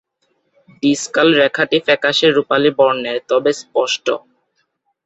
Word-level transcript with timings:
ডিসকাল 0.83 1.27
রেখাটি 1.41 1.77
ফ্যাকাশে 1.85 2.27
রুপালি 2.29 2.71
বর্ণের 2.77 3.17
তবে 3.29 3.51
স্পষ্ট। 3.61 4.05